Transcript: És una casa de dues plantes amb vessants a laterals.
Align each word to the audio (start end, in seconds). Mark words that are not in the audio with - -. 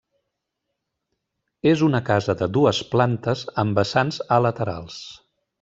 És 1.73 1.83
una 1.89 2.01
casa 2.09 2.37
de 2.41 2.49
dues 2.59 2.81
plantes 2.97 3.47
amb 3.65 3.81
vessants 3.83 4.21
a 4.39 4.45
laterals. 4.49 4.99